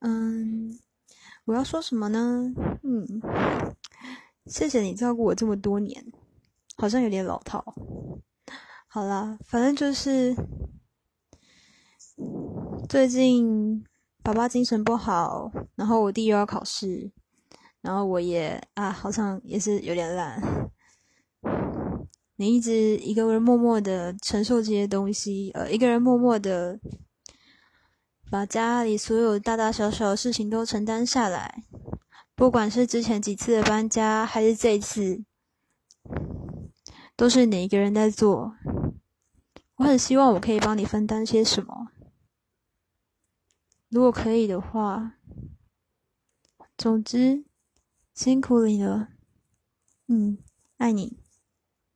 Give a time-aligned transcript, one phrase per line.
[0.00, 0.78] 嗯，
[1.46, 2.52] 我要说什么呢？
[2.82, 3.06] 嗯，
[4.46, 6.04] 谢谢你照顾我这么多年，
[6.76, 7.74] 好像有点老套。
[8.86, 10.36] 好啦，反正就是
[12.88, 13.82] 最近
[14.22, 17.10] 爸爸精神不好，然后我弟又要考试，
[17.80, 20.42] 然后我也啊，好像也是有点懒。
[22.36, 26.78] 你一直一个人默默的承受这些东西，呃，一个人默默的。
[28.30, 31.64] 把家里所有大大小小的事情都承担下来，
[32.34, 35.24] 不管是之前几次的搬家，还是这次，
[37.16, 38.56] 都是你一个人在做。
[39.76, 41.88] 我很希望我可以帮你分担些什么，
[43.88, 45.14] 如果可以的话。
[46.76, 47.44] 总之，
[48.14, 49.10] 辛苦你了，
[50.08, 50.38] 嗯，
[50.76, 51.23] 爱你。